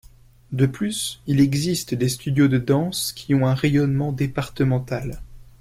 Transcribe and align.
De 0.51 0.65
plus, 0.65 1.21
il 1.27 1.39
existe 1.39 1.93
des 1.93 2.09
studios 2.09 2.47
de 2.47 2.57
danse 2.57 3.11
qui 3.11 3.35
ont 3.35 3.45
un 3.45 3.53
rayonnement 3.53 4.11
départemental. 4.11 5.21